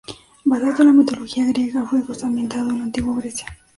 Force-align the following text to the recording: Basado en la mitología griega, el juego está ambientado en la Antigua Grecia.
Basado 0.45 0.81
en 0.81 0.87
la 0.87 0.93
mitología 0.93 1.45
griega, 1.45 1.81
el 1.81 1.85
juego 1.85 2.13
está 2.13 2.25
ambientado 2.25 2.71
en 2.71 2.77
la 2.79 2.85
Antigua 2.85 3.15
Grecia. 3.19 3.45